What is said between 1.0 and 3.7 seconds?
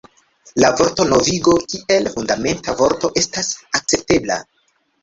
novigo kiel fundamenta vorto estas